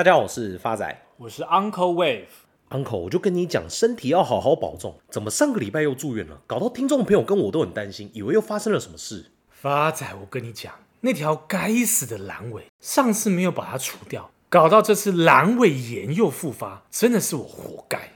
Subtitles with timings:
[0.00, 2.24] 大家好，我是发仔，我是 Uncle Wave。
[2.70, 4.98] Uncle，我就跟你讲，身体要好好保重。
[5.10, 6.40] 怎么上个礼拜又住院了？
[6.46, 9.26] 搞到听众朋友跟我都很担心，以为又发生了什么事。
[9.50, 18.14] 发仔，我跟你讲，那条该死的阑尾，上次没有把它除掉，搞到这次阑尾炎又复发，真的是我活该。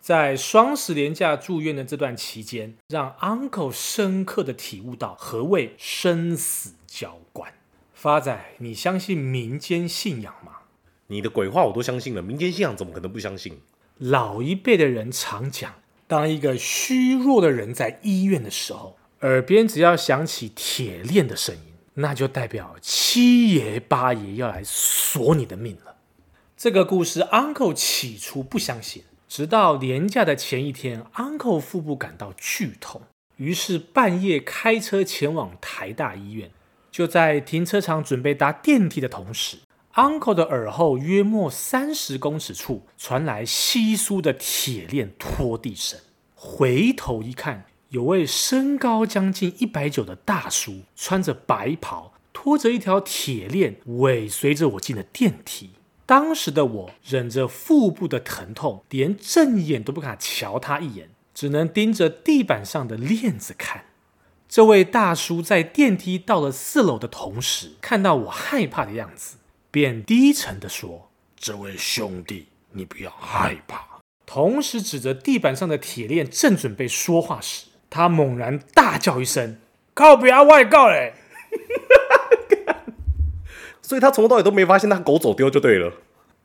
[0.00, 7.52] 在双十连假住院的这段期间，让 Uncle 深刻的体悟到何谓生死交关。
[7.94, 10.49] 发仔，你相信民间信仰吗？
[11.10, 13.58] 你的鬼话我都相信了，民间信仰怎么可能不相信？
[13.98, 15.74] 老一辈的人常讲，
[16.06, 25.96] 当一个虚弱的人在医院的时候，耳边只要响起铁链的声音，那就代表七爷八爷要来索你的命了。
[26.56, 33.02] 这个故事，Uncle 起初不相信，直到年假的前一天，Uncle 腹部感到剧痛，
[33.36, 36.52] 于是半夜开车前往台大医院。
[36.92, 39.58] 就在停车场准备搭电梯的同时
[39.94, 45.98] ，Uncle 的耳后约莫三十公尺处传来稀疏的铁链拖地声。
[46.34, 55.70] 回头一看，有位身高将近一百九的大叔，穿着白袍，拖着一条铁链，尾随着我进了电梯。
[56.06, 63.84] 当时的我忍着腹部的疼痛，连正眼都不敢瞧他一眼，只能盯着地板上的链子看。
[64.48, 69.36] 这位大叔在电梯到了四楼的同时，看到我害怕的样子。
[69.70, 73.86] 便低沉地说：“这位兄弟，你不要害怕。”
[74.26, 79.58] 同时指着地板上的铁链，正准备说话时，他猛然大叫一声
[79.94, 81.14] ：“靠北啊，外告嘞！”
[83.82, 85.94] 所以他从头到尾都没发现他狗走丢就对了，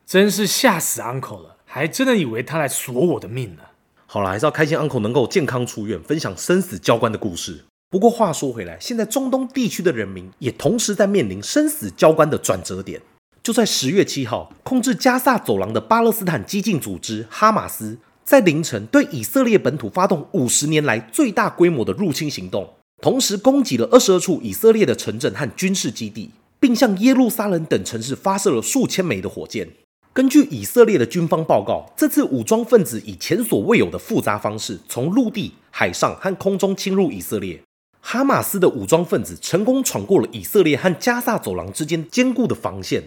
[0.06, 3.62] 真是吓死 uncle 了，还真的以为他来索我的命呢。
[4.08, 7.66] 好了，还是要开心 uncle 能够健康出院，分享生死交关的故事。
[7.92, 13.00] 不过话说回来，现在中东地区的人民也同时在面临生死交关的转折点。
[13.46, 22.67] 就在十月七号，控制加萨走廊的巴勒斯坦激进组织哈马斯在凌晨对以色列本土发动五十年来最大规模的入侵行动，
[23.04, 29.70] 同时攻击了二十二处以色列的城镇和军事基地，并向耶路撒冷等城市发射了数千枚的火箭。
[30.11, 37.61] 根据以色列的军方报告，这次武装分子以前所未有的复杂方式，从陆地、海上和空中侵入以色列。
[38.02, 43.04] 哈马斯的武装分子成功闯过了以色列和加萨走廊之间坚固的防线。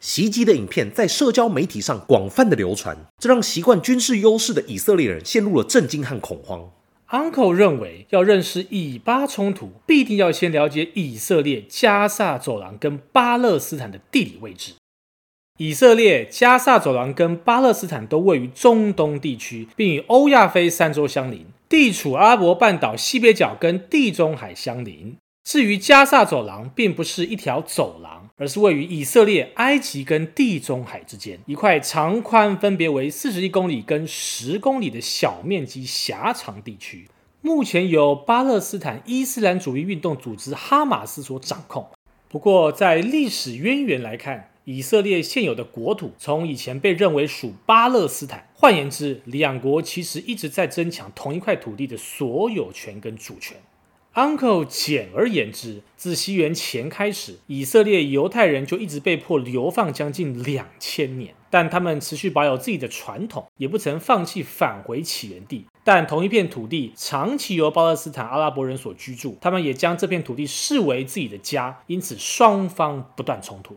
[0.00, 6.70] 袭击的影片在社交媒体上广泛的流传，这让习惯军事优势的以色列人陷入了震惊和恐慌。
[7.10, 14.74] Uncle 认为，要认识以巴冲突，必定要先了解以色列、加萨走廊跟巴勒斯坦的地理位置。
[15.56, 25.16] 以色列、加萨走廊跟巴勒斯坦都位于中东地区，并与欧亚非三洲相邻，地处阿拉伯半岛西北角跟地中海相邻。
[25.48, 37.08] 至于加萨走廊，并不是一条走廊，而是位于以色列、埃及跟地中海之间一块长宽分别为四十一公里跟十公里的小面积狭长地区，
[37.40, 41.88] 目前由巴勒斯坦伊斯兰主义运动组织哈马斯所掌控。
[42.28, 53.56] 不过，在历史渊源来看，以色列现有的国土从以前被认为属巴勒斯坦，换言之，两国其实一直在争抢同一块土地的所有权跟主权。
[54.18, 65.66] Uncle，简而言之，自西元前开始，以色列犹太人就一直被迫流放将近两千年，但他们持续保有自己的传统，也不曾放弃返回起源地。
[65.84, 73.76] 但同一片土地长期由巴勒斯坦阿拉伯人所居住，他们也将这片土地视为自己的家，因此双方不断冲突。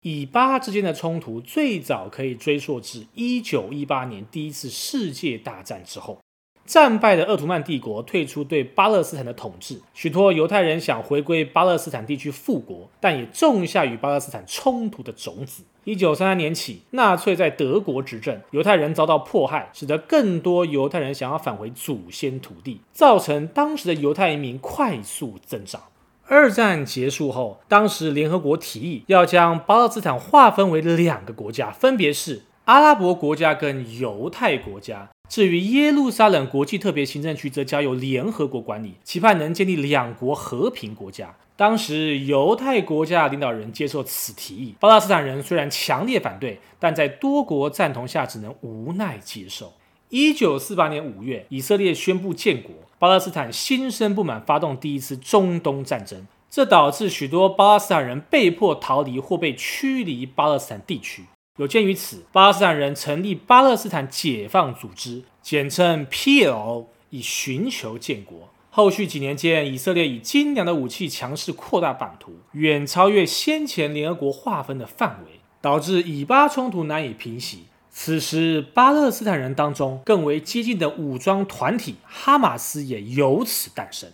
[0.00, 6.18] 以巴之间的冲突最早可以追溯至一九一八年第一次世界大战之后。
[6.66, 15.62] 战败的鄂图曼帝国退出对巴勒斯坦的统治，许多犹太人想回归巴勒斯坦地区复国，但也种下与巴勒斯坦冲突的种子。
[15.84, 25.80] 一九三三年起，纳粹在德国执政，犹太人遭到迫害，使得更多犹太人想要返回祖先土地，造成当时的犹太移民快速增长。
[26.26, 35.08] 二战结束后，当时联合国提议要将巴勒斯坦划分为两个国家，分别是阿拉伯国家跟犹太国家。
[35.28, 41.34] 至于耶路撒冷国际特别行政区，则交由联合国管理，期盼能建立两国和平国家。
[41.56, 49.72] 当时犹太国家领导人接受此提议，巴勒斯坦人虽然强烈反对，但在多国赞同下，只能无奈接受。
[50.10, 61.24] 一九四八年五月，以色列宣布建国，巴勒斯坦心生不满，发动第一次中东战争，这导致许多巴勒斯坦人被迫逃离或被驱离巴勒斯坦地区。
[61.56, 68.50] 有鉴于此，巴勒斯坦人成立巴勒斯坦解放组织，简称 PLO，以寻求建国。
[68.68, 77.64] 后续几年间，以色列以精良的武器强势扩大版图，远超越先前联合国划分的范围，导致以巴冲突难以平息。
[77.90, 84.10] 此时，巴勒斯坦人当中更为激进的武装团体哈马斯也由此诞生。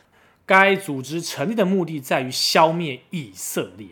[0.46, 3.88] 该组织成立的目的在于消灭以色列。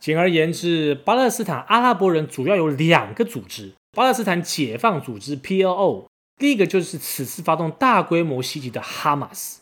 [0.00, 6.06] 简而言之，巴勒斯坦阿拉伯人主要有两个组织：巴勒斯坦解放组织 （PLO），
[6.38, 9.60] 第一个就是此次发动大规模袭击的哈马斯。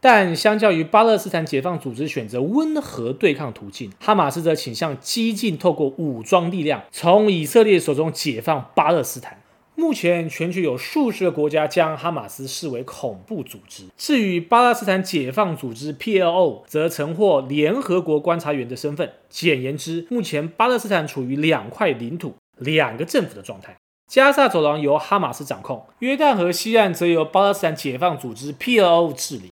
[0.00, 9.38] 但相较于巴勒斯坦解放组织选择温和对抗途径，哈马斯则倾向激进，透过武装力量从以色列手中解放巴勒斯坦。
[9.84, 13.84] 目前，全球有数十个国家将哈马斯视为恐怖组织。
[13.98, 19.12] 至于巴勒斯坦解放组织 （PLO），则曾获联合国观察员的身份。
[19.28, 23.76] 简言之，目前巴勒斯坦处于两块领土、两个政府的状态。
[24.10, 29.50] 加萨走廊由哈马斯掌控，约旦河西岸则由巴勒斯坦解放组织 （PLO） 治理。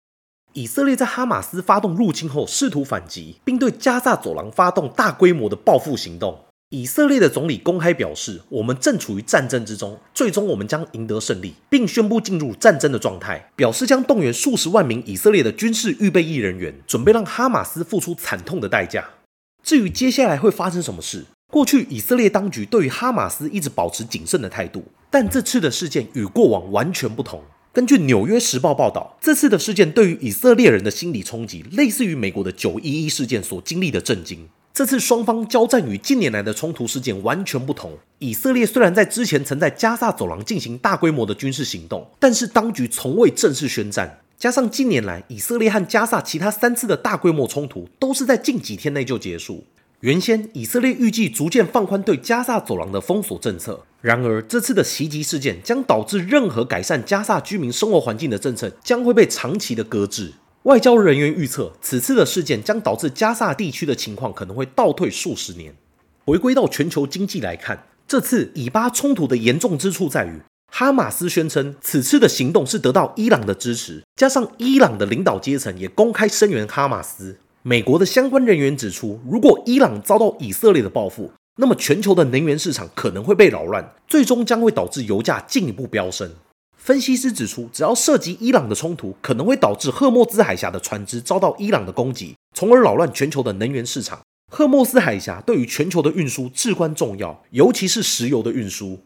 [0.55, 6.41] 以色列在哈马斯发动入侵后，试图反击，并对加萨走廊发动大规模的报复行动。
[6.71, 19.09] 以色列的总理公开表示：“我们正处于战争之中，最终我们将赢得胜利，并宣布进入战争的状态，表示将动员数十万名以色列的军事预备役人员，准备让哈马斯付出惨痛的代价。”
[19.63, 27.41] 至于接下来会发生什么事，过去以色列当局对于哈马斯一直保持谨慎的态度，但这次的事件与过往完全不同。
[27.73, 34.49] 根据《纽约时报》报道，这次的事件对于以色列人的心理冲击，类似于美国的九一一事件所经历的震惊。
[34.77, 37.93] 这次双方交战与近年来的冲突事件完全不同。
[38.19, 44.21] 以色列虽然在之前曾在加萨走廊进行大规模的军事行动，但是当局从未正式宣战。
[44.37, 49.65] 加上近年来以色列和加萨其他三次的大规模冲突，都是在近几天内就结束。
[50.01, 60.35] 原先以色列预计逐渐放宽对加萨走廊的封锁政策，然而这次的袭击事件将导致任何改善加萨居民生活环境的政策将会被长期的搁置。
[60.67, 65.73] 外交人员预测，此次的事件将导致加萨地区的情况可能会倒退数十年。
[66.25, 70.41] 回归到全球经济来看，这次以巴冲突的严重之处在于，
[70.73, 77.39] 哈马斯宣称此次的行动是得到伊朗的支持，加上伊朗的领导阶层也公开声援哈马斯。
[77.63, 86.29] 美国的相关人员指出，如果伊朗遭到以色列的报复，那么全球的能源市场可能会被扰乱，最终将会导致油价进一步飙升。
[86.87, 94.21] 分析师指出，只要涉及伊朗的冲突，可能会导致赫莫兹海峡的船只遭到伊朗的攻击，从而扰乱全球的能源市场。
[94.53, 99.01] 赫莫斯海峡对于全球的运输至关重要，尤其是石油的运输。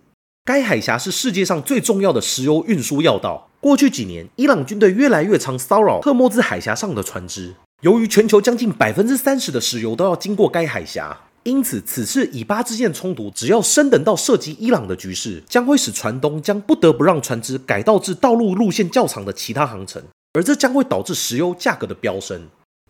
[0.45, 3.49] 该海峡是世界上最重要的石油运输要道。
[3.61, 7.55] 过去几年，伊朗军队越来越常骚扰赫莫兹海峡上的船只。
[7.81, 20.03] 由于全球将近百分之三十的石油都要经过该海峡，因此此次以巴之间冲突，只要升等到涉及伊朗的局势，将会使船东将不得不让船只改道至道路路线较长的其他航程，
[20.35, 22.43] 而这将会导致石油价格的飙升。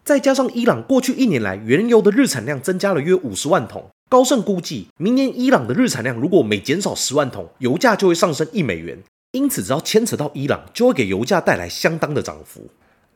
[0.04, 8.98] 再加上伊朗过去一年来原油的日产量增加了约五十万桶，高盛估计明年伊朗的日产量如果每减少十万桶，油价就会上升一美元。
[9.32, 12.68] 因此，只要牵扯到伊朗，就会给油价带来相当的涨幅。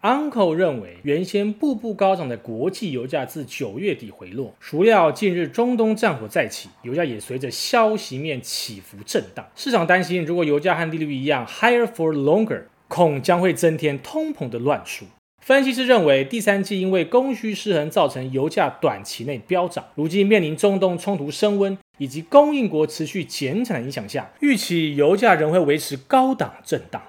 [0.05, 9.49] Uncle 认为，原先步步高涨的国际油价自九月底回落，孰料近日中东战火再起，油价也随着消息面起伏震荡。
[9.57, 15.07] 市场担心，如果油价和利率一样 higher for longer，恐将会增添通膨的乱数。
[15.41, 27.01] 分析师认为，第三季因为供需失衡造成油价短期内飙涨，如今面临中东冲突升温以及供应国持续减产的影响下，预期油价仍会维持高档震荡。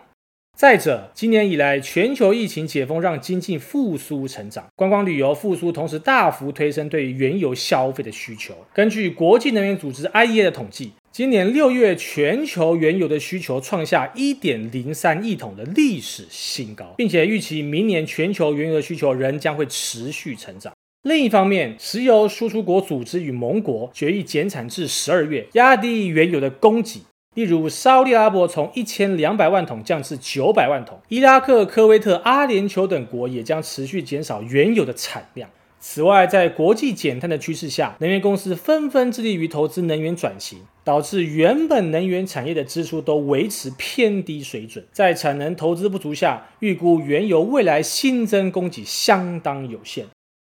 [0.55, 8.55] 再者，今年以来，全球疫情解封让经济复苏成长，观光旅游复苏，同时大幅推升对原油消费的需求。
[8.73, 20.71] 根据国际能源组织 IEA 的统计，今年六月全球原油的需求创下一点零三亿桶的历史新高，并且预期明年全球原油的需求仍将会持续成长。
[21.03, 27.01] 另一方面，石油输出国组织与盟国决议减产至十二月，压低原油的供给。
[27.35, 35.49] 例如，沙乌地阿拉伯从一千两百万桶降至九百万桶，伊拉克、科威特、阿联酋等国也将持续减少原油的产量。
[35.81, 44.83] 此外，在国际减碳的趋势下，能源公司纷纷致力于投资能源转型，导致原本能源产业的支出都维持偏低水准。
[44.91, 50.05] 在产能投资不足下，预估原油未来新增供给相当有限。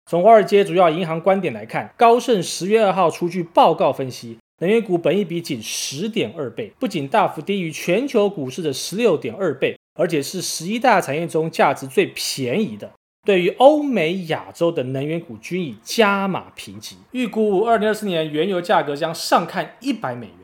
[0.09, 4.37] 从华尔街主要银行观点来看，高盛十月二号出具报告分析。
[4.59, 12.89] 能源股本益比仅十点二倍，不仅大幅低于全球股市的十六点二倍，而且是十一大产业中价值最便宜的。
[13.25, 20.35] 对于欧美、亚洲的能源股均以加码评级，预估二零二四年原油价格将上看一百美元。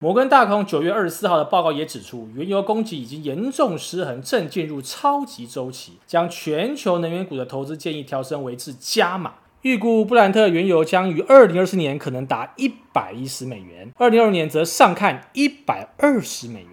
[0.00, 9.32] 摩根大通九月二十四号的报告也指出，原油供给已经严重失衡，正进入超级周期，将全球能源股的投资建议调升为至加码。
[9.66, 16.70] 预估布兰特原油将于二零二四年可能达一百一十美元，二零二五年则上看一百二十美元。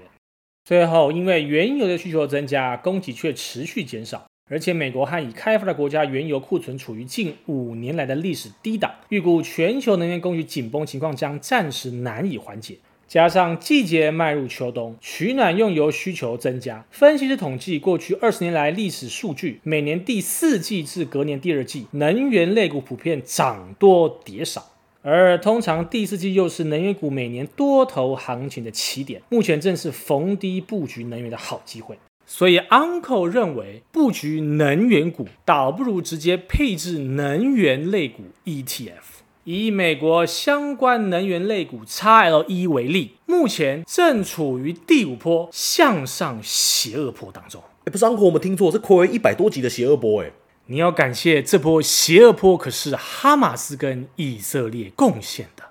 [0.64, 12.78] 最后，因为原油的需求增加，供给却持续减少，而且美国和已开发的国家原油库存处于近五年来的历史低档，预估全球能源供给紧绷情况将暂时难以缓解。
[13.14, 16.84] 加上季节迈入秋冬，取暖用油需求增加。
[16.90, 24.66] 分析师统计，过去二十年来历史数据，每年第四季至隔年第二季，能源类股普遍涨多跌少。
[25.04, 31.96] 而通常第四季又是能源股每年多头行情的起点，目前正是逢低布局能源的好机会。
[32.26, 39.13] 所以，Uncle 认为布局能源股，倒不如直接配置能源类股 ETF。
[39.46, 47.62] 以美国相关能源类股 XLE 为例，目前正处于第五波向上邪恶波当中。
[47.86, 50.24] 哎，不是，Uncle，我们听错，是睽违一百多集的邪恶波。
[50.24, 50.32] 哎，
[50.68, 55.64] 你要感谢这波邪恶波，可是哈马斯跟以色列贡献的。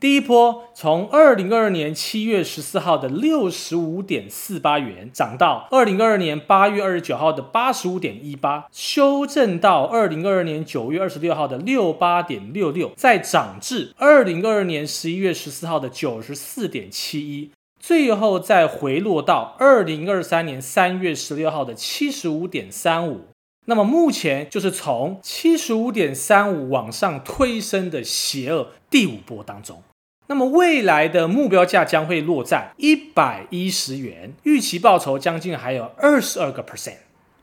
[0.00, 23.26] 第一波从二零二二年七月十四号的六十五点四八元涨到二零二二年八月二十九号的八十五点一八，修正到二零二二年九月二十六号的六八点六六，再涨至二零二二年十一月十四号的九十四点七一，最后再回落到二零二三年三月十六号的七十五点三五。
[23.66, 29.82] 那么目前就是从七十五点三五往上推升的邪恶第五波当中。
[30.30, 36.98] 那么未来的目标价将会落在一百一十元，预期报酬将近还有二十二个 percent。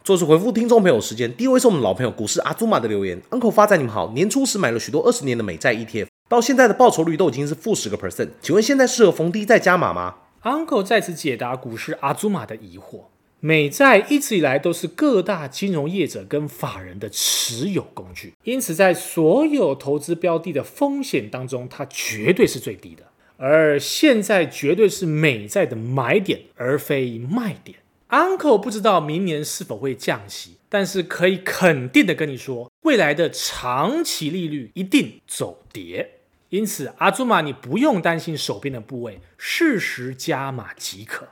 [0.05, 13.01] 做是回复听众朋友时间，第一位是我们老朋友股市阿祖玛的留言，Uncle 发展你们好，年初时买了许多二十年的美债 ETF，到现在的报酬率都已经是负十个 percent，请问现在适合逢低再加码吗？Uncle 在此解答股市阿祖玛的疑惑。
[13.39, 23.03] 美债一直以来都是各大金融业者跟法人的持有工具，因此在所有投资标的的风险当中，它绝对是最低的。
[23.37, 27.77] 而现在绝对是美债的买点，而非卖点。
[28.09, 36.11] Uncle 不知道明年是否会降息，但是可以肯定的跟你说，未来的长期利率一定走跌。
[36.49, 41.27] 因此，阿祖玛，你不用担心手边的部位，适时加码即可。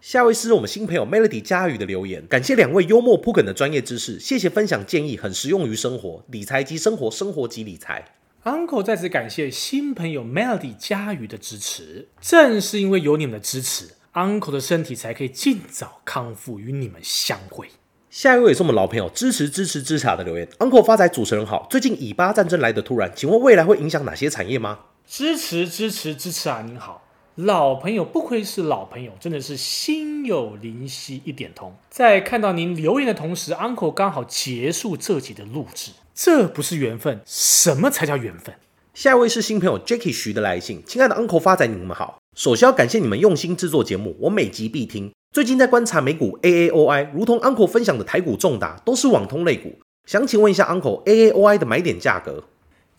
[0.00, 8.02] 下位是我们新朋友 Melody 佳宇的留言，感谢两位幽默铺梗的专业知识，谢谢分享建议，很实用于生活理财及生活，生活及理财。
[8.44, 17.68] Uncle 再次感谢新朋友 Melody 佳宇的支持，正是因为有你们的支持，Uncle 的身体才可以尽早康复，与你们相会。
[18.08, 24.78] 下一位也是我们老朋友支持支持支茶的留言，Uncle 发财主持人好，最近以巴战争来的突然，请问未来会影响哪些产业吗？
[25.06, 27.06] 支持支持支持啊，您好。
[27.44, 31.74] 老朋友不愧是老朋友，真的是心有灵犀一点通。
[31.88, 38.54] 在看到您留言的同时，Uncle 刚好结束这集的录制，这不是缘分，什么才叫缘分？
[38.92, 42.18] 下一位是新朋友 Jackie 徐的来信，亲爱的 Uncle 发仔，你们好。
[42.36, 45.10] 首先要感谢你们用心制作节目，我每集必听。
[45.32, 52.44] 最近在观察美股 AAOI，如同 Uncle 分享的台股重达，都是网通类股，想请问一下 Uncle AAOI 的买点价格。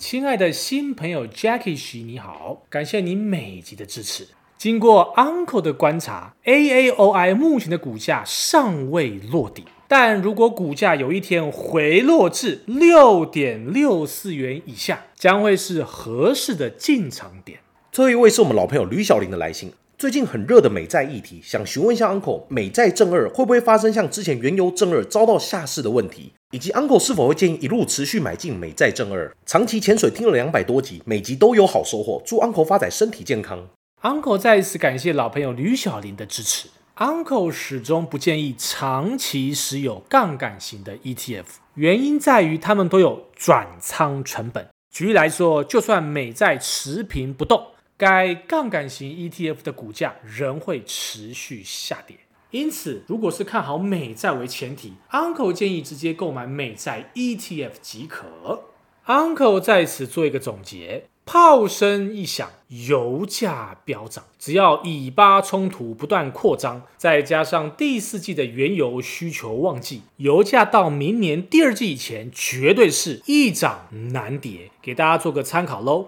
[0.01, 4.27] 亲爱的新朋友 Jackie 徐，你好，感谢你每集的支持。
[4.58, 17.60] 经过 Uncle 的观察，AAOI 目前的股价尚未落底，但如果股价有一天回落至六点六四元以下，将会是合适的进场点。
[17.91, 26.34] 最后一位是我们老朋友吕小林的来信，最近很热的美债议题，想询问一下 Uncle，美债正二会不会发生像之前原油正二遭到下市的问题？
[26.50, 29.31] 以及 Uncle 是否会建议一路持续买进美债正二？
[29.46, 32.20] 长期潜水听了两百多集，每集都有好收获。
[32.25, 33.70] 祝 Uncle 发仔身体健康。
[34.01, 36.70] Uncle 再一次感谢老朋友吕小林的支持。
[36.98, 44.67] Uncle 始终不建议长期持有杠杆型的 ETF，原因在于他们都有转仓成本。
[44.91, 47.67] 举例来说，就算美债持平不动，
[48.01, 52.17] 该杠杆型 ETF 的股价仍会持续下跌。
[52.50, 58.63] 因此，如果是看好美债为前提，Uncle 建议直接购买美债 ETF 即可。
[59.05, 64.24] Uncle 在此做一个总结：炮声一响，油价飙涨。
[64.39, 74.72] 只要以巴冲突不断扩张，再加上第四季的原油需求旺季，油价到明年第二季以前，绝对是易涨难跌。
[74.81, 76.08] 给大家做个参考喽。